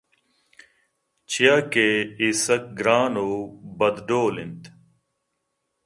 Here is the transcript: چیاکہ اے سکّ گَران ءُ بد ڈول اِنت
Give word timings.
چیاکہ 1.31 1.87
اے 2.19 2.27
سکّ 2.43 2.63
گَران 2.79 3.13
ءُ 3.25 3.27
بد 3.77 3.95
ڈول 4.07 4.35
اِنت 4.41 4.63